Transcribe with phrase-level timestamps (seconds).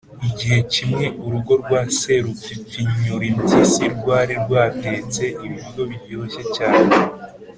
[0.29, 6.93] igihe kimwe urugo rwa serupfipfinyurimpyisi rwari rwatetse ibiryo biryoshye cyane.